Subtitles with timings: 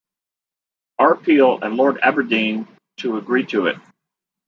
[0.97, 1.15] R.
[1.15, 2.67] Peel and Lord Aberdeen
[2.97, 3.75] to agree to it.